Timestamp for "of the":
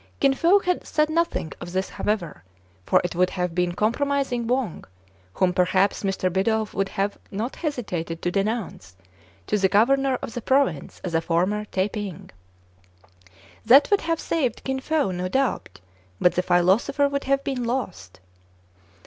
10.23-10.41